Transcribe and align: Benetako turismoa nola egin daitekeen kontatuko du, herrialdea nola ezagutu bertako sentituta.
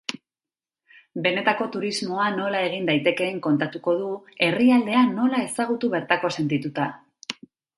Benetako 1.25 1.67
turismoa 1.75 2.25
nola 2.39 2.63
egin 2.69 2.89
daitekeen 2.91 3.37
kontatuko 3.49 3.93
du, 4.01 4.09
herrialdea 4.47 5.05
nola 5.13 5.43
ezagutu 5.51 5.93
bertako 5.97 6.33
sentituta. 6.39 6.89